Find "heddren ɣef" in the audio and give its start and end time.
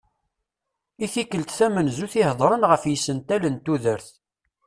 2.27-2.83